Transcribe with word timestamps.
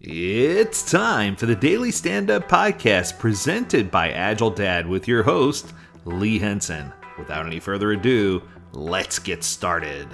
It's 0.00 0.90
time 0.90 1.36
for 1.36 1.46
the 1.46 1.54
Daily 1.54 1.92
Stand 1.92 2.28
Up 2.28 2.48
Podcast 2.48 3.16
presented 3.16 3.92
by 3.92 4.10
Agile 4.10 4.50
Dad 4.50 4.88
with 4.88 5.06
your 5.06 5.22
host, 5.22 5.72
Lee 6.04 6.36
Henson. 6.36 6.92
Without 7.16 7.46
any 7.46 7.60
further 7.60 7.92
ado, 7.92 8.42
let's 8.72 9.20
get 9.20 9.44
started. 9.44 10.08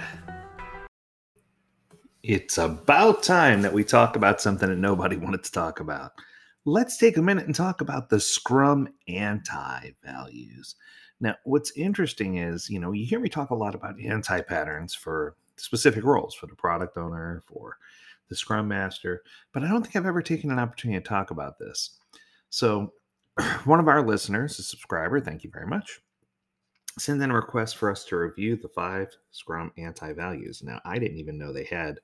It's 2.21 2.59
about 2.59 3.23
time 3.23 3.63
that 3.63 3.73
we 3.73 3.83
talk 3.83 4.15
about 4.15 4.39
something 4.39 4.69
that 4.69 4.77
nobody 4.77 5.17
wanted 5.17 5.43
to 5.45 5.51
talk 5.51 5.79
about. 5.79 6.11
Let's 6.63 6.97
take 6.97 7.17
a 7.17 7.21
minute 7.21 7.47
and 7.47 7.55
talk 7.55 7.81
about 7.81 8.07
the 8.07 8.19
Scrum 8.19 8.87
anti 9.07 9.93
values. 10.05 10.75
Now, 11.19 11.35
what's 11.43 11.71
interesting 11.71 12.37
is, 12.37 12.69
you 12.69 12.79
know, 12.79 12.91
you 12.91 13.05
hear 13.05 13.19
me 13.19 13.29
talk 13.29 13.49
a 13.49 13.55
lot 13.55 13.73
about 13.73 13.99
anti 13.99 14.41
patterns 14.41 14.93
for 14.93 15.35
specific 15.57 16.03
roles 16.03 16.35
for 16.35 16.45
the 16.45 16.55
product 16.55 16.97
owner, 16.97 17.43
for 17.47 17.77
the 18.31 18.35
Scrum 18.37 18.65
Master, 18.65 19.23
but 19.51 19.61
I 19.61 19.67
don't 19.67 19.83
think 19.83 19.97
I've 19.97 20.05
ever 20.05 20.21
taken 20.21 20.51
an 20.51 20.57
opportunity 20.57 20.97
to 20.97 21.07
talk 21.07 21.31
about 21.31 21.59
this. 21.59 21.97
So, 22.49 22.93
one 23.65 23.81
of 23.81 23.89
our 23.89 24.01
listeners, 24.01 24.57
a 24.57 24.63
subscriber, 24.63 25.19
thank 25.19 25.43
you 25.43 25.49
very 25.51 25.67
much, 25.67 25.99
sent 26.97 27.21
in 27.21 27.29
a 27.29 27.35
request 27.35 27.75
for 27.75 27.91
us 27.91 28.05
to 28.05 28.15
review 28.15 28.55
the 28.55 28.69
five 28.69 29.09
Scrum 29.31 29.73
anti 29.77 30.13
values. 30.13 30.63
Now, 30.63 30.79
I 30.85 30.97
didn't 30.97 31.17
even 31.17 31.37
know 31.37 31.51
they 31.51 31.65
had 31.65 31.99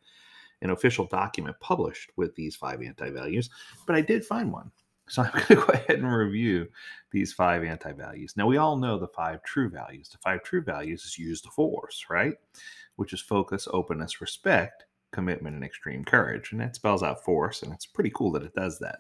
an 0.62 0.72
official 0.72 1.06
document 1.06 1.56
published 1.62 2.12
with 2.18 2.36
these 2.36 2.58
five 2.58 2.82
anti 2.82 3.10
values, 3.10 3.50
but 3.86 3.96
I 3.96 4.02
did 4.02 4.26
find 4.26 4.52
one. 4.52 4.70
So 5.08 5.22
I'm 5.24 5.32
going 5.32 5.46
to 5.46 5.56
go 5.56 5.74
ahead 5.74 6.00
and 6.00 6.14
review 6.14 6.68
these 7.12 7.32
five 7.32 7.64
anti 7.64 7.94
values. 7.94 8.36
Now, 8.36 8.48
we 8.48 8.58
all 8.58 8.76
know 8.76 9.00
the 9.00 9.08
five 9.08 9.42
true 9.44 9.70
values. 9.70 10.10
The 10.10 10.18
five 10.18 10.44
true 10.44 10.62
values 10.62 11.06
is 11.06 11.18
use 11.18 11.42
the 11.42 11.52
force, 11.52 12.08
right? 12.10 12.34
Which 12.98 13.14
is 13.14 13.22
focus, 13.22 13.70
openness, 13.72 14.20
respect, 14.20 14.84
commitment, 15.18 15.56
and 15.56 15.66
extreme 15.66 16.06
courage. 16.06 16.52
And 16.52 16.62
that 16.62 16.76
spells 16.76 17.02
out 17.02 17.26
force, 17.26 17.64
and 17.64 17.74
it's 17.74 17.88
pretty 17.88 18.12
cool 18.14 18.32
that 18.34 18.44
it 18.44 18.54
does 18.54 18.78
that. 18.80 19.00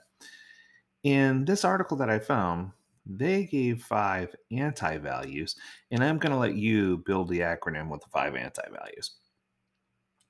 In 1.03 1.45
this 1.45 1.63
article 1.63 1.95
that 1.97 2.09
I 2.09 2.17
found, 2.17 2.71
they 3.05 3.45
gave 3.45 3.83
five 3.83 4.35
anti 4.51 4.97
values, 4.97 5.55
and 5.91 6.03
I'm 6.03 6.17
going 6.17 6.31
to 6.31 6.39
let 6.39 6.55
you 6.55 7.03
build 7.05 7.29
the 7.29 7.41
acronym 7.41 7.89
with 7.89 8.01
the 8.01 8.09
five 8.11 8.35
anti 8.35 8.67
values. 8.67 9.17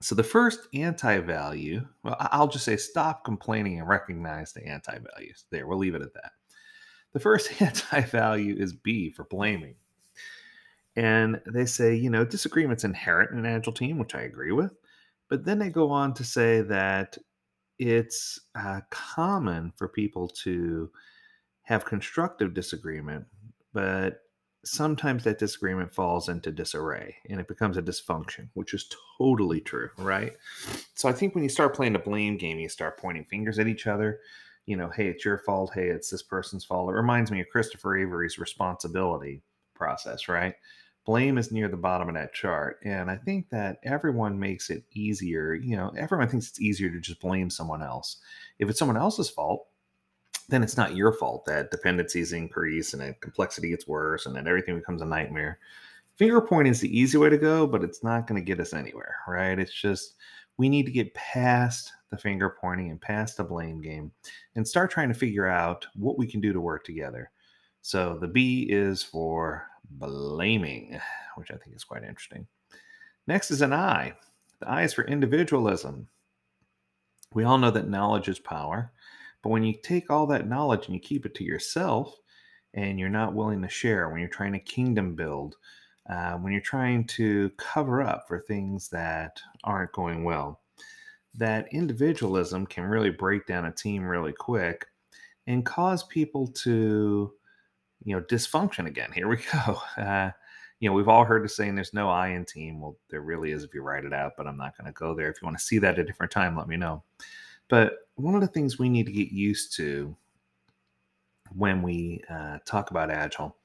So 0.02 0.14
the 0.14 0.24
first 0.24 0.68
anti 0.74 1.20
value, 1.20 1.88
well, 2.04 2.18
I'll 2.20 2.50
just 2.50 2.66
say 2.66 2.76
stop 2.76 3.24
complaining 3.24 3.80
and 3.80 3.88
recognize 3.88 4.52
the 4.52 4.68
anti 4.68 4.98
values. 5.16 5.46
There, 5.52 5.68
we'll 5.68 5.78
leave 5.80 5.96
it 5.96 6.02
at 6.02 6.14
that. 6.16 6.34
The 7.14 7.22
first 7.22 7.62
anti 7.62 8.02
value 8.02 8.58
is 8.60 8.74
B 8.74 9.10
for 9.10 9.24
blaming. 9.24 9.76
And 10.98 11.40
they 11.46 11.66
say, 11.66 11.96
you 11.96 12.10
know, 12.10 12.26
disagreement's 12.26 12.84
inherent 12.84 13.32
in 13.32 13.38
an 13.38 13.46
agile 13.46 13.72
team, 13.72 14.00
which 14.00 14.16
I 14.16 14.22
agree 14.22 14.52
with. 14.52 14.74
But 15.30 15.46
then 15.46 15.60
they 15.60 15.70
go 15.70 15.92
on 15.92 16.14
to 16.16 16.24
say 16.24 16.62
that 16.62 17.18
it's 17.80 18.40
uh, 18.56 18.82
common 18.90 19.74
for 19.76 19.88
people 19.88 20.28
to 20.44 20.90
have 21.64 21.86
constructive 21.86 22.54
disagreement, 22.54 23.26
but 23.74 24.22
sometimes 24.64 25.24
that 25.24 25.40
disagreement 25.40 25.94
falls 25.94 26.30
into 26.30 26.52
disarray 26.52 27.16
and 27.30 27.40
it 27.40 27.48
becomes 27.48 27.78
a 27.78 27.82
dysfunction, 27.82 28.50
which 28.54 28.74
is 28.74 28.90
totally 29.18 29.62
true, 29.62 29.90
right? 29.98 30.34
So 30.96 31.08
I 31.08 31.14
think 31.14 31.36
when 31.36 31.44
you 31.44 31.50
start 31.50 31.76
playing 31.76 31.96
a 31.96 32.00
blame 32.00 32.38
game, 32.38 32.60
you 32.60 32.70
start 32.70 32.98
pointing 32.98 33.26
fingers 33.26 33.60
at 33.60 33.68
each 33.68 33.88
other. 33.88 34.20
You 34.66 34.76
know, 34.76 34.90
hey, 34.90 35.08
it's 35.08 35.24
your 35.24 35.38
fault. 35.40 35.72
Hey, 35.74 35.88
it's 35.88 36.10
this 36.10 36.24
person's 36.24 36.66
fault. 36.66 36.90
It 36.90 36.94
reminds 36.94 37.32
me 37.32 37.40
of 37.40 37.50
Christopher 37.50 37.98
Avery's 37.98 38.38
responsibility 38.38 39.42
process, 39.76 40.28
right? 40.28 40.56
Blame 41.08 41.38
is 41.38 41.54
near 41.54 41.70
the 41.70 41.78
bottom 41.78 42.10
of 42.10 42.16
that 42.16 42.34
chart. 42.34 42.80
And 42.84 43.10
I 43.10 43.16
think 43.16 43.50
that 43.50 43.80
everyone 43.84 44.38
makes 44.38 44.70
it 44.70 44.84
easier. 44.92 45.54
You 45.54 45.78
know, 45.78 45.94
everyone 45.98 46.28
thinks 46.28 46.50
it's 46.50 46.62
easier 46.62 46.90
to 46.90 47.00
just 47.00 47.22
blame 47.22 47.50
someone 47.50 47.82
else. 47.82 48.18
If 48.60 48.70
it's 48.70 48.78
someone 48.78 48.98
else's 48.98 49.30
fault, 49.30 49.68
then 50.50 50.64
it's 50.64 50.76
not 50.76 50.98
your 50.98 51.14
fault 51.14 51.46
that 51.46 51.72
dependencies 51.72 52.34
increase 52.34 52.92
and 52.92 53.02
that 53.02 53.22
complexity 53.22 53.70
gets 53.70 53.88
worse 53.88 54.26
and 54.26 54.36
that 54.36 54.48
everything 54.48 54.78
becomes 54.78 55.02
a 55.02 55.06
nightmare. 55.06 55.60
Finger 56.18 56.42
pointing 56.42 56.72
is 56.72 56.82
the 56.82 57.00
easy 57.00 57.18
way 57.18 57.30
to 57.30 57.38
go, 57.38 57.66
but 57.66 57.86
it's 57.86 58.04
not 58.04 58.28
going 58.28 58.40
to 58.40 58.46
get 58.46 58.60
us 58.60 58.74
anywhere, 58.74 59.16
right? 59.30 59.58
It's 59.58 59.74
just 59.74 60.16
we 60.58 60.68
need 60.68 60.86
to 60.88 60.92
get 60.92 61.14
past 61.14 61.94
the 62.10 62.18
finger 62.18 62.58
pointing 62.60 62.92
and 62.92 63.00
past 63.00 63.38
the 63.38 63.46
blame 63.46 63.82
game 63.82 64.12
and 64.56 64.68
start 64.68 64.92
trying 64.92 65.08
to 65.08 65.16
figure 65.16 65.48
out 65.48 65.88
what 65.96 66.18
we 66.18 66.28
can 66.28 66.42
do 66.42 66.52
to 66.52 66.60
work 66.60 66.84
together. 66.84 67.32
So 67.82 68.18
the 68.20 68.28
B 68.28 68.68
is 68.70 69.02
for 69.02 69.66
blaming, 69.90 71.00
which 71.36 71.52
I 71.52 71.56
think 71.56 71.76
is 71.76 71.84
quite 71.84 72.04
interesting. 72.04 72.48
Next 73.28 73.52
is 73.52 73.62
an 73.62 73.74
I. 73.74 74.14
The 74.60 74.70
I 74.70 74.84
is 74.84 74.94
for 74.94 75.06
individualism. 75.06 76.08
We 77.34 77.44
all 77.44 77.58
know 77.58 77.72
that 77.72 77.90
knowledge 77.90 78.30
is 78.30 78.40
power, 78.40 78.92
but 79.44 79.50
when 79.50 79.64
you 79.64 79.74
take 79.84 80.10
all 80.10 80.28
that 80.28 80.48
knowledge 80.48 80.86
and 80.86 80.96
you 80.96 81.02
keep 81.02 81.26
it 81.26 81.36
to 81.36 81.44
yourself 81.44 82.18
and 82.74 83.00
you're 83.00 83.10
not 83.10 83.34
willing 83.34 83.62
to 83.62 83.70
share, 83.70 84.10
when 84.10 84.20
you're 84.20 84.30
trying 84.30 84.54
to 84.54 84.60
kingdom 84.60 85.16
build, 85.16 85.56
uh, 86.10 86.34
when 86.34 86.54
you're 86.54 86.62
trying 86.62 87.06
to 87.06 87.52
cover 87.58 88.02
up 88.02 88.28
for 88.28 88.40
things 88.40 88.90
that 88.90 89.40
aren't 89.64 89.92
going 89.92 90.24
well, 90.24 90.62
that 91.36 91.72
individualism 91.72 92.66
can 92.66 92.86
really 92.86 93.10
break 93.10 93.46
down 93.46 93.66
a 93.66 93.72
team 93.72 94.04
really 94.04 94.34
quick 94.34 94.88
and 95.46 95.66
cause 95.66 96.04
people 96.04 96.48
to 96.48 97.34
you 98.08 98.16
know, 98.16 98.22
dysfunction 98.22 98.88
again. 98.88 99.12
Here 99.12 99.28
we 99.28 99.36
go. 99.52 99.82
Uh, 100.02 100.32
you 100.80 100.90
know, 100.90 100.96
we've 100.96 101.10
all 101.10 101.26
heard 101.26 101.44
the 101.44 101.50
saying 101.50 101.76
there's 101.76 101.94
no 101.94 102.10
I 102.10 102.30
in 102.30 102.46
team. 102.46 102.80
Well, 102.80 102.96
there 103.10 103.20
really 103.20 103.52
is 103.52 103.66
if 103.66 103.74
you 103.74 103.82
write 103.82 104.06
it 104.06 104.14
out, 104.14 104.34
but 104.38 104.48
I'm 104.48 104.56
not 104.56 104.78
going 104.78 104.86
to 104.86 104.98
go 104.98 105.14
there. 105.14 105.30
If 105.30 105.42
you 105.42 105.46
want 105.46 105.58
to 105.58 105.64
see 105.64 105.78
that 105.80 105.96
at 105.96 106.00
a 106.00 106.04
different 106.06 106.32
time, 106.32 106.56
let 106.56 106.70
me 106.70 106.78
know. 106.78 107.04
But 107.68 108.08
one 108.16 108.34
of 108.34 108.40
the 108.40 108.48
things 108.48 108.80
we 108.80 108.88
need 108.88 109.08
to 109.08 109.12
get 109.12 109.34
used 109.34 109.76
to 109.76 110.16
when 111.54 111.82
we 111.82 112.22
uh, 112.30 112.60
talk 112.66 112.92
about 112.92 113.12
Agile 113.12 113.58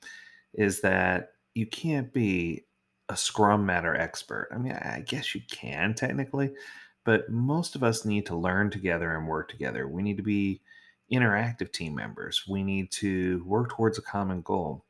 is 0.54 0.81
that 0.81 1.34
you 1.54 1.66
can't 1.66 2.12
be 2.12 2.64
a 3.10 3.16
Scrum 3.16 3.64
Matter 3.64 3.94
expert. 3.94 4.48
I 4.52 4.58
mean, 4.58 4.72
I 4.72 5.04
guess 5.06 5.36
you 5.36 5.42
can 5.48 5.94
technically, 5.94 6.52
but 7.04 7.31
most 7.31 7.76
of 7.76 7.84
us 7.84 8.04
need 8.04 8.26
to 8.26 8.34
learn 8.34 8.70
together 8.70 9.16
and 9.16 9.28
work 9.28 9.48
together. 9.48 9.86
We 9.86 10.02
need 10.02 10.16
to 10.16 10.22
be 10.25 10.62
interactive 11.12 11.73
team 11.73 11.95
members. 11.95 12.45
We 12.49 12.62
need 12.62 12.91
to 12.93 13.43
work 13.45 13.71
towards 13.71 13.99
a 13.99 14.03
common 14.03 14.43
goal. 14.43 14.84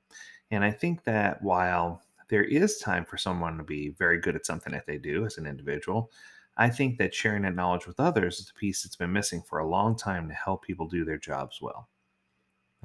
And 0.50 0.64
I 0.64 0.70
think 0.70 1.04
that 1.04 1.42
while 1.42 2.02
there 2.28 2.44
is 2.44 2.78
time 2.78 3.04
for 3.04 3.16
someone 3.16 3.58
to 3.58 3.64
be 3.64 3.90
very 3.90 4.18
good 4.18 4.36
at 4.36 4.46
something 4.46 4.72
that 4.72 4.86
they 4.86 4.98
do 4.98 5.26
as 5.26 5.38
an 5.38 5.46
individual, 5.46 6.10
I 6.56 6.68
think 6.68 6.98
that 6.98 7.14
sharing 7.14 7.42
that 7.42 7.54
knowledge 7.54 7.86
with 7.86 7.98
others 7.98 8.38
is 8.38 8.46
the 8.46 8.52
piece 8.54 8.82
that's 8.82 8.96
been 8.96 9.12
missing 9.12 9.42
for 9.42 9.58
a 9.58 9.68
long 9.68 9.96
time 9.96 10.28
to 10.28 10.34
help 10.34 10.62
people 10.62 10.86
do 10.86 11.04
their 11.04 11.18
jobs 11.18 11.60
well. 11.60 11.88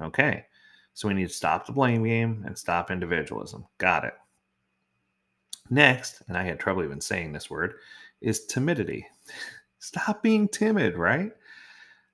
Okay, 0.00 0.46
so 0.94 1.08
we 1.08 1.14
need 1.14 1.28
to 1.28 1.34
stop 1.34 1.66
the 1.66 1.72
blame 1.72 2.04
game 2.04 2.42
and 2.46 2.56
stop 2.56 2.90
individualism. 2.90 3.66
Got 3.78 4.04
it. 4.04 4.14
Next, 5.70 6.22
and 6.28 6.36
I 6.36 6.44
had 6.44 6.58
trouble 6.58 6.82
even 6.82 7.00
saying 7.00 7.32
this 7.32 7.50
word, 7.50 7.74
is 8.20 8.46
timidity. 8.46 9.06
Stop 9.80 10.24
being 10.24 10.48
timid, 10.48 10.96
right? 10.96 11.30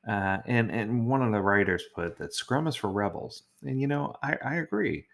Uh, 0.08 0.38
and 0.46 0.70
and 0.70 1.06
one 1.06 1.22
of 1.22 1.32
the 1.32 1.40
writers 1.40 1.84
put 1.94 2.18
that 2.18 2.34
Scrum 2.34 2.66
is 2.66 2.76
for 2.76 2.90
rebels, 2.90 3.44
and 3.62 3.80
you 3.80 3.86
know 3.86 4.14
I, 4.22 4.36
I 4.44 4.54
agree. 4.56 5.06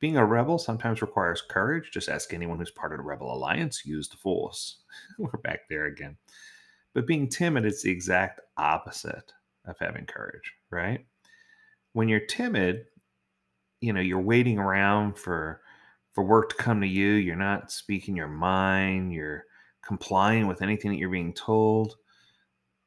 Being 0.00 0.16
a 0.16 0.24
rebel 0.24 0.58
sometimes 0.58 1.02
requires 1.02 1.42
courage. 1.42 1.90
Just 1.92 2.08
ask 2.08 2.32
anyone 2.32 2.58
who's 2.58 2.70
part 2.70 2.92
of 2.92 2.98
the 2.98 3.04
Rebel 3.04 3.34
Alliance. 3.34 3.84
Use 3.84 4.08
the 4.08 4.16
Force. 4.16 4.78
We're 5.18 5.30
back 5.42 5.68
there 5.68 5.86
again. 5.86 6.16
But 6.94 7.06
being 7.06 7.28
timid 7.28 7.66
is 7.66 7.82
the 7.82 7.90
exact 7.90 8.40
opposite 8.56 9.32
of 9.66 9.76
having 9.78 10.06
courage, 10.06 10.52
right? 10.70 11.04
When 11.92 12.08
you're 12.08 12.20
timid, 12.20 12.86
you 13.80 13.92
know 13.92 14.00
you're 14.00 14.20
waiting 14.20 14.58
around 14.58 15.18
for 15.18 15.60
for 16.14 16.24
work 16.24 16.50
to 16.50 16.56
come 16.56 16.80
to 16.80 16.86
you. 16.86 17.12
You're 17.12 17.36
not 17.36 17.70
speaking 17.70 18.16
your 18.16 18.28
mind. 18.28 19.12
You're 19.12 19.44
complying 19.84 20.46
with 20.46 20.62
anything 20.62 20.90
that 20.90 20.98
you're 20.98 21.10
being 21.10 21.34
told. 21.34 21.96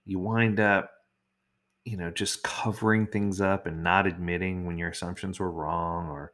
You 0.05 0.19
wind 0.19 0.59
up 0.59 0.91
you 1.85 1.97
know, 1.97 2.11
just 2.11 2.43
covering 2.43 3.07
things 3.07 3.41
up 3.41 3.65
and 3.65 3.83
not 3.83 4.07
admitting 4.07 4.65
when 4.65 4.77
your 4.77 4.89
assumptions 4.89 5.39
were 5.39 5.51
wrong 5.51 6.07
or 6.09 6.33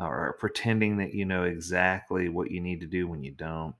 or 0.00 0.36
pretending 0.38 0.98
that 0.98 1.12
you 1.12 1.24
know 1.24 1.42
exactly 1.42 2.28
what 2.28 2.50
you 2.50 2.60
need 2.60 2.80
to 2.80 2.86
do 2.86 3.08
when 3.08 3.22
you 3.22 3.32
don't. 3.32 3.74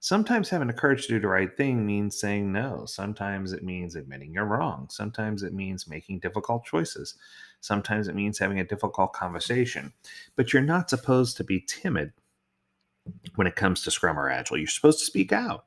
Sometimes 0.00 0.48
having 0.48 0.66
the 0.66 0.74
courage 0.74 1.06
to 1.06 1.12
do 1.12 1.20
the 1.20 1.28
right 1.28 1.56
thing 1.56 1.86
means 1.86 2.18
saying 2.18 2.50
no. 2.50 2.84
Sometimes 2.86 3.52
it 3.52 3.62
means 3.62 3.94
admitting 3.94 4.32
you're 4.32 4.44
wrong. 4.44 4.88
Sometimes 4.90 5.44
it 5.44 5.54
means 5.54 5.86
making 5.86 6.18
difficult 6.18 6.64
choices. 6.64 7.14
Sometimes 7.60 8.08
it 8.08 8.16
means 8.16 8.40
having 8.40 8.58
a 8.58 8.64
difficult 8.64 9.12
conversation. 9.12 9.92
But 10.34 10.52
you're 10.52 10.62
not 10.62 10.90
supposed 10.90 11.36
to 11.36 11.44
be 11.44 11.64
timid 11.68 12.12
when 13.36 13.46
it 13.46 13.54
comes 13.54 13.84
to 13.84 13.92
Scrum 13.92 14.18
or 14.18 14.28
Agile. 14.28 14.58
You're 14.58 14.66
supposed 14.66 14.98
to 14.98 15.04
speak 15.04 15.32
out. 15.32 15.66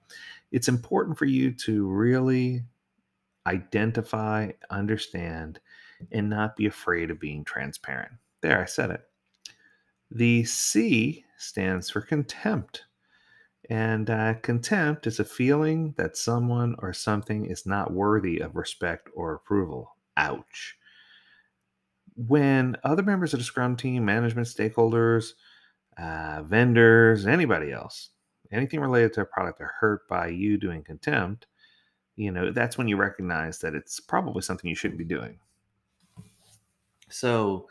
It's 0.52 0.68
important 0.68 1.18
for 1.18 1.26
you 1.26 1.54
to 1.54 1.88
really 1.88 2.64
identify, 3.48 4.52
understand, 4.70 5.60
and 6.12 6.30
not 6.30 6.56
be 6.56 6.66
afraid 6.66 7.12
of 7.12 7.20
being 7.20 7.44
transparent. 7.44 8.14
There, 8.42 8.62
I 8.62 8.66
said 8.66 8.92
it. 8.92 9.02
The 10.12 10.44
C 10.44 11.26
stands 11.38 11.90
for 11.90 12.02
contempt. 12.02 12.84
And 13.70 14.10
uh, 14.10 14.36
contempt 14.36 15.08
is 15.08 15.20
a 15.20 15.26
feeling 15.26 15.96
that 15.98 16.18
someone 16.18 16.76
or 16.80 16.94
something 16.94 17.46
is 17.46 17.66
not 17.66 17.92
worthy 17.92 18.40
of 18.40 18.56
respect 18.56 19.10
or 19.16 19.34
approval. 19.34 19.96
Ouch. 20.18 20.76
When 22.16 22.78
other 22.84 23.04
members 23.04 23.34
of 23.34 23.40
the 23.40 23.44
Scrum 23.44 23.76
team, 23.76 24.06
management 24.06 24.48
stakeholders, 24.48 25.32
uh, 25.98 26.44
vendors, 26.44 27.26
anybody 27.26 27.72
else, 27.72 28.10
anything 28.52 28.80
related 28.80 29.14
to 29.14 29.22
a 29.22 29.26
product 29.26 29.60
are 29.62 29.74
hurt 29.80 30.08
by 30.08 30.28
you 30.28 30.58
doing 30.58 30.84
contempt, 30.84 31.48
you 32.16 32.32
know, 32.32 32.52
that's 32.52 32.78
when 32.78 32.88
you 32.88 32.98
recognize 32.98 33.60
that 33.60 33.76
it's 33.76 34.00
probably 34.00 34.42
something 34.42 34.70
you 34.70 34.76
shouldn't 34.76 34.98
be 34.98 35.06
doing. 35.06 35.38
So 37.10 37.68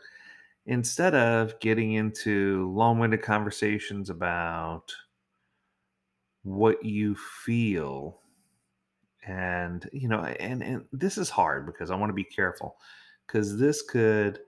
instead 0.65 1.15
of 1.15 1.59
getting 1.59 1.93
into 1.93 2.71
long 2.71 2.99
winded 2.99 3.21
conversations 3.21 4.09
about 4.09 4.93
what 6.43 6.83
you 6.85 7.15
feel, 7.15 8.19
and, 9.27 9.89
you 9.91 10.07
know, 10.07 10.19
and, 10.19 10.61
and 10.61 10.85
this 10.91 11.17
is 11.17 11.29
hard 11.29 11.65
because 11.65 11.89
I 11.89 11.95
want 11.95 12.11
to 12.11 12.15
be 12.15 12.23
careful 12.23 12.77
because 13.25 13.57
this 13.57 13.81
could 13.81 14.39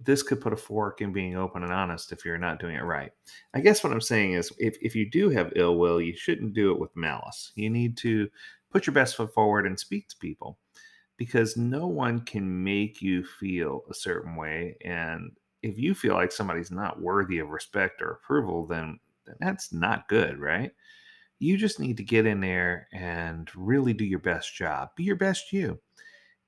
this 0.00 0.22
could 0.22 0.40
put 0.40 0.52
a 0.52 0.56
fork 0.56 1.00
in 1.00 1.12
being 1.12 1.36
open 1.36 1.62
and 1.62 1.72
honest 1.72 2.12
if 2.12 2.24
you're 2.24 2.38
not 2.38 2.60
doing 2.60 2.76
it 2.76 2.84
right. 2.84 3.10
I 3.54 3.60
guess 3.60 3.82
what 3.82 3.92
I'm 3.92 4.00
saying 4.00 4.34
is 4.34 4.52
if, 4.58 4.76
if 4.80 4.94
you 4.94 5.10
do 5.10 5.28
have 5.30 5.52
ill 5.56 5.76
will, 5.76 6.00
you 6.00 6.16
shouldn't 6.16 6.54
do 6.54 6.70
it 6.70 6.78
with 6.78 6.94
malice. 6.94 7.52
You 7.56 7.70
need 7.70 7.96
to 7.98 8.28
put 8.70 8.86
your 8.86 8.94
best 8.94 9.16
foot 9.16 9.32
forward 9.32 9.66
and 9.66 9.78
speak 9.78 10.08
to 10.08 10.16
people 10.16 10.58
because 11.16 11.56
no 11.56 11.86
one 11.86 12.20
can 12.20 12.64
make 12.64 13.02
you 13.02 13.24
feel 13.24 13.82
a 13.90 13.94
certain 13.94 14.36
way. 14.36 14.76
And 14.84 15.32
if 15.62 15.78
you 15.78 15.94
feel 15.94 16.14
like 16.14 16.32
somebody's 16.32 16.70
not 16.70 17.00
worthy 17.00 17.38
of 17.38 17.48
respect 17.48 18.00
or 18.00 18.12
approval, 18.12 18.66
then, 18.66 18.98
then 19.26 19.36
that's 19.40 19.72
not 19.72 20.08
good, 20.08 20.38
right? 20.38 20.70
You 21.40 21.56
just 21.56 21.80
need 21.80 21.96
to 21.98 22.04
get 22.04 22.26
in 22.26 22.40
there 22.40 22.88
and 22.92 23.50
really 23.54 23.92
do 23.92 24.04
your 24.04 24.20
best 24.20 24.54
job. 24.54 24.90
Be 24.96 25.04
your 25.04 25.16
best 25.16 25.52
you. 25.52 25.78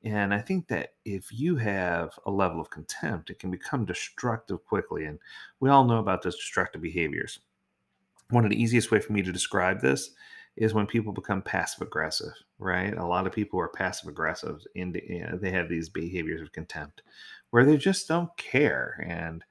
And 0.02 0.32
I 0.32 0.40
think 0.40 0.66
that 0.68 0.94
if 1.04 1.30
you 1.30 1.56
have 1.56 2.18
a 2.24 2.30
level 2.30 2.60
of 2.60 2.70
contempt, 2.70 3.30
it 3.30 3.38
can 3.38 3.50
become 3.50 3.84
destructive 3.84 4.64
quickly. 4.64 5.04
And 5.04 5.18
we 5.60 5.68
all 5.68 5.84
know 5.84 5.98
about 5.98 6.22
those 6.22 6.36
destructive 6.36 6.80
behaviors. 6.80 7.40
One 8.30 8.44
of 8.44 8.50
the 8.50 8.60
easiest 8.60 8.90
way 8.90 9.00
for 9.00 9.12
me 9.12 9.22
to 9.22 9.32
describe 9.32 9.80
this 9.80 10.10
is 10.56 10.74
when 10.74 10.86
people 10.86 11.12
become 11.12 11.42
passive 11.42 11.82
aggressive, 11.82 12.32
right? 12.58 12.96
A 12.96 13.06
lot 13.06 13.26
of 13.26 13.32
people 13.32 13.60
are 13.60 13.68
passive 13.68 14.08
aggressive 14.08 14.60
and 14.76 15.00
you 15.08 15.26
know, 15.26 15.38
they 15.38 15.50
have 15.50 15.68
these 15.68 15.88
behaviors 15.88 16.42
of 16.42 16.52
contempt 16.52 17.02
where 17.50 17.64
they 17.64 17.76
just 17.76 18.08
don't 18.08 18.34
care 18.36 19.04
and 19.08 19.44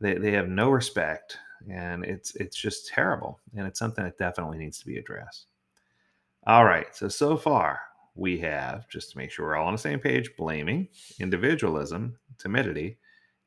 they, 0.00 0.14
they 0.14 0.32
have 0.32 0.48
no 0.48 0.70
respect 0.70 1.38
and 1.70 2.04
it's 2.04 2.34
it's 2.36 2.56
just 2.56 2.88
terrible 2.88 3.40
and 3.56 3.66
it's 3.66 3.78
something 3.78 4.04
that 4.04 4.18
definitely 4.18 4.58
needs 4.58 4.78
to 4.78 4.86
be 4.86 4.96
addressed. 4.96 5.46
All 6.46 6.64
right, 6.64 6.94
so 6.94 7.08
so 7.08 7.36
far 7.36 7.80
we 8.14 8.38
have, 8.38 8.88
just 8.88 9.12
to 9.12 9.18
make 9.18 9.30
sure 9.30 9.46
we're 9.46 9.56
all 9.56 9.68
on 9.68 9.74
the 9.74 9.78
same 9.78 10.00
page, 10.00 10.30
blaming, 10.36 10.88
individualism, 11.20 12.18
timidity, 12.36 12.98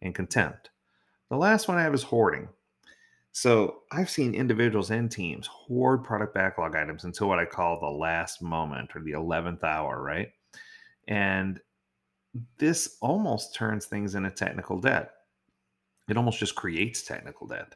and 0.01 0.15
contempt. 0.15 0.69
The 1.29 1.37
last 1.37 1.67
one 1.67 1.77
I 1.77 1.83
have 1.83 1.93
is 1.93 2.03
hoarding. 2.03 2.47
So 3.31 3.83
I've 3.91 4.09
seen 4.09 4.35
individuals 4.35 4.91
and 4.91 5.09
teams 5.09 5.47
hoard 5.47 6.03
product 6.03 6.33
backlog 6.33 6.75
items 6.75 7.05
until 7.05 7.27
what 7.27 7.39
I 7.39 7.45
call 7.45 7.79
the 7.79 7.85
last 7.85 8.41
moment 8.41 8.95
or 8.95 9.01
the 9.01 9.13
11th 9.13 9.63
hour, 9.63 10.01
right? 10.01 10.29
And 11.07 11.59
this 12.57 12.97
almost 13.01 13.55
turns 13.55 13.85
things 13.85 14.15
into 14.15 14.31
technical 14.31 14.79
debt. 14.79 15.11
It 16.09 16.17
almost 16.17 16.39
just 16.39 16.55
creates 16.55 17.03
technical 17.03 17.47
debt. 17.47 17.75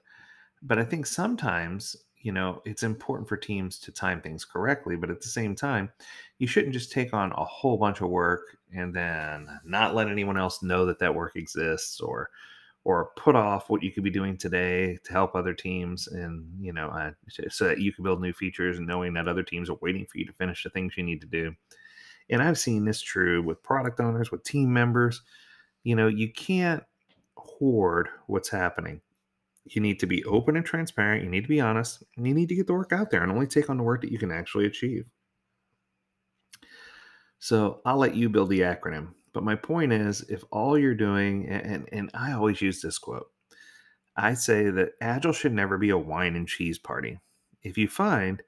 But 0.61 0.79
I 0.79 0.83
think 0.83 1.05
sometimes, 1.05 1.95
you 2.21 2.31
know, 2.31 2.61
it's 2.65 2.83
important 2.83 3.29
for 3.29 3.37
teams 3.37 3.79
to 3.79 3.91
time 3.91 4.21
things 4.21 4.43
correctly. 4.43 4.95
But 4.97 5.09
at 5.09 5.21
the 5.21 5.27
same 5.27 5.55
time, 5.55 5.91
you 6.37 6.47
shouldn't 6.47 6.73
just 6.73 6.91
take 6.91 7.13
on 7.13 7.31
a 7.31 7.45
whole 7.45 7.77
bunch 7.77 8.01
of 8.01 8.09
work 8.09 8.57
and 8.73 8.93
then 8.93 9.47
not 9.63 9.95
let 9.95 10.09
anyone 10.09 10.37
else 10.37 10.61
know 10.61 10.85
that 10.85 10.99
that 10.99 11.15
work 11.15 11.35
exists 11.35 12.01
or 12.01 12.29
or 12.85 13.09
put 13.17 13.35
off 13.35 13.67
what 13.67 13.81
you 13.83 13.91
could 13.91 14.03
be 14.03 14.11
doing 14.11 14.37
today 14.37 14.97
to 15.03 15.11
help 15.11 15.35
other 15.35 15.53
teams 15.53 16.07
and 16.07 16.47
you 16.61 16.71
know 16.71 16.87
uh, 16.89 17.11
so 17.49 17.67
that 17.67 17.79
you 17.79 17.91
can 17.91 18.03
build 18.03 18.21
new 18.21 18.31
features 18.31 18.77
and 18.77 18.87
knowing 18.87 19.13
that 19.13 19.27
other 19.27 19.43
teams 19.43 19.69
are 19.69 19.77
waiting 19.81 20.05
for 20.05 20.19
you 20.19 20.25
to 20.25 20.33
finish 20.33 20.63
the 20.63 20.69
things 20.69 20.93
you 20.95 21.03
need 21.03 21.19
to 21.19 21.27
do. 21.27 21.53
And 22.29 22.41
i've 22.41 22.57
seen 22.57 22.85
this 22.85 23.01
true 23.01 23.41
with 23.41 23.61
product 23.61 23.99
owners 23.99 24.31
with 24.31 24.43
team 24.43 24.71
members. 24.71 25.21
You 25.83 25.95
know 25.95 26.07
you 26.07 26.31
can't 26.31 26.83
hoard 27.35 28.07
what's 28.27 28.49
happening. 28.49 29.01
You 29.65 29.81
need 29.81 29.99
to 29.99 30.05
be 30.05 30.23
open 30.25 30.55
and 30.55 30.65
transparent. 30.65 31.23
You 31.23 31.29
need 31.29 31.41
to 31.41 31.49
be 31.49 31.59
honest. 31.59 32.03
And 32.17 32.27
you 32.27 32.35
need 32.35 32.49
to 32.49 32.55
get 32.55 32.67
the 32.67 32.73
work 32.73 32.93
out 32.93 33.09
there 33.09 33.23
and 33.23 33.31
only 33.31 33.47
take 33.47 33.69
on 33.69 33.77
the 33.77 33.83
work 33.83 34.01
that 34.01 34.11
you 34.11 34.19
can 34.19 34.31
actually 34.31 34.67
achieve. 34.67 35.05
So 37.39 37.81
i'll 37.85 37.97
let 37.97 38.15
you 38.15 38.29
build 38.29 38.49
the 38.49 38.61
acronym 38.61 39.09
but 39.35 39.43
my 39.43 39.55
point 39.55 39.91
is, 39.91 40.21
if 40.29 40.45
all 40.49 40.77
you're 40.77 40.95
doing, 40.95 41.49
and, 41.49 41.89
and 41.91 42.09
I 42.13 42.31
always 42.31 42.61
use 42.61 42.81
this 42.81 42.97
quote, 42.97 43.29
I 44.15 44.33
say 44.33 44.69
that 44.69 44.93
Agile 45.01 45.33
should 45.33 45.51
never 45.51 45.77
be 45.77 45.89
a 45.89 45.97
whine 45.97 46.37
and 46.37 46.47
cheese 46.47 46.79
party. 46.79 47.19
If 47.61 47.77
you 47.77 47.89
find 47.89 48.41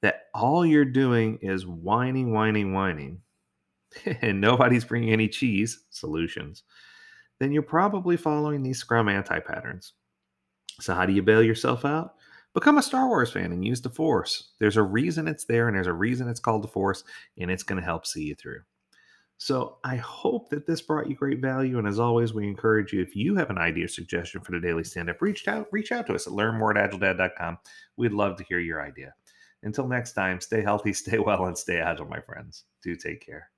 that 0.00 0.22
all 0.34 0.66
you're 0.66 0.84
doing 0.84 1.38
is 1.42 1.64
whining, 1.64 2.32
whining, 2.32 2.72
whining, 2.72 3.20
and 4.20 4.40
nobody's 4.40 4.84
bringing 4.84 5.12
any 5.12 5.28
cheese 5.28 5.84
solutions, 5.90 6.64
then 7.38 7.52
you're 7.52 7.62
probably 7.62 8.16
following 8.16 8.64
these 8.64 8.80
Scrum 8.80 9.08
anti 9.08 9.38
patterns. 9.38 9.92
So, 10.80 10.92
how 10.92 11.06
do 11.06 11.12
you 11.12 11.22
bail 11.22 11.44
yourself 11.44 11.84
out? 11.84 12.14
Become 12.52 12.78
a 12.78 12.82
Star 12.82 13.06
Wars 13.06 13.30
fan 13.30 13.52
and 13.52 13.64
use 13.64 13.80
the 13.80 13.90
Force. 13.90 14.54
There's 14.58 14.76
a 14.76 14.82
reason 14.82 15.28
it's 15.28 15.44
there, 15.44 15.68
and 15.68 15.76
there's 15.76 15.86
a 15.86 15.92
reason 15.92 16.28
it's 16.28 16.40
called 16.40 16.64
the 16.64 16.68
Force, 16.68 17.04
and 17.38 17.48
it's 17.48 17.62
going 17.62 17.80
to 17.80 17.86
help 17.86 18.06
see 18.08 18.24
you 18.24 18.34
through. 18.34 18.62
So 19.44 19.78
I 19.82 19.96
hope 19.96 20.50
that 20.50 20.68
this 20.68 20.80
brought 20.82 21.10
you 21.10 21.16
great 21.16 21.40
value. 21.40 21.76
And 21.76 21.88
as 21.88 21.98
always, 21.98 22.32
we 22.32 22.46
encourage 22.46 22.92
you, 22.92 23.02
if 23.02 23.16
you 23.16 23.34
have 23.34 23.50
an 23.50 23.58
idea 23.58 23.86
or 23.86 23.88
suggestion 23.88 24.40
for 24.40 24.52
the 24.52 24.60
daily 24.60 24.84
stand-up, 24.84 25.20
reach 25.20 25.48
out, 25.48 25.66
reach 25.72 25.90
out 25.90 26.06
to 26.06 26.14
us 26.14 26.28
at 26.28 26.32
learnmore. 26.32 27.58
We'd 27.96 28.12
love 28.12 28.36
to 28.36 28.44
hear 28.44 28.60
your 28.60 28.80
idea. 28.80 29.12
Until 29.64 29.88
next 29.88 30.12
time, 30.12 30.40
stay 30.40 30.62
healthy, 30.62 30.92
stay 30.92 31.18
well, 31.18 31.46
and 31.46 31.58
stay 31.58 31.80
agile, 31.80 32.06
my 32.06 32.20
friends. 32.20 32.66
Do 32.84 32.94
take 32.94 33.26
care. 33.26 33.51